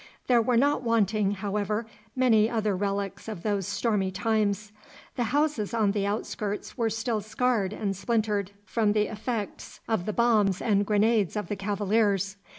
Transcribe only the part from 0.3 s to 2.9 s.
were not wanting, however, many other